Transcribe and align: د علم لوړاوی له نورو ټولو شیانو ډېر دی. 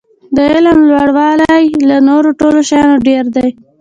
د 0.35 0.37
علم 0.53 0.79
لوړاوی 0.89 1.65
له 1.89 1.97
نورو 2.07 2.29
ټولو 2.39 2.59
شیانو 2.69 2.95
ډېر 3.07 3.23
دی. 3.35 3.49